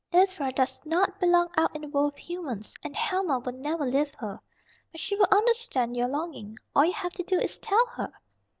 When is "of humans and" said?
2.13-2.95